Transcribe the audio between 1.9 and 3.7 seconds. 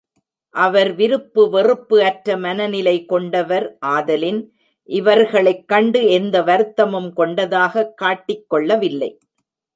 அற்ற மனநிலை கொண்டவர்